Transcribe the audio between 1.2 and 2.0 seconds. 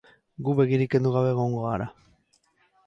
egongo gara.